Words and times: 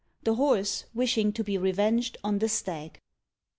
THE 0.23 0.33
HORSE 0.33 0.85
WISHING 0.95 1.31
TO 1.31 1.43
BE 1.43 1.59
REVENGED 1.59 2.17
ON 2.23 2.39
THE 2.39 2.49
STAG. 2.49 2.99